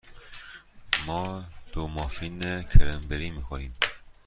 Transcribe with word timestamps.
ما 1.07 1.45
دو 1.73 1.87
مافین 1.87 2.63
کرنبری 2.63 3.31
می 3.31 3.41
خوریم. 3.41 3.73